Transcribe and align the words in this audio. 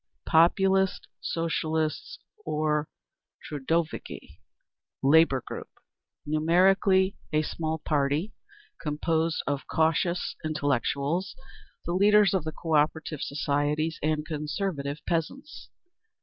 3. 0.25 0.31
Populist 0.31 1.07
Socialists, 1.21 2.17
or 2.43 2.87
Trudoviki 3.45 4.39
(Labour 5.03 5.43
Group). 5.45 5.69
Numerically 6.25 7.17
a 7.31 7.43
small 7.43 7.77
party, 7.77 8.33
composed 8.81 9.43
of 9.45 9.67
cautious 9.67 10.35
intellectuals, 10.43 11.35
the 11.85 11.93
leaders 11.93 12.33
of 12.33 12.45
the 12.45 12.51
Cooperative 12.51 13.21
societies, 13.21 13.99
and 14.01 14.25
conservative 14.25 14.97
peasants. 15.07 15.69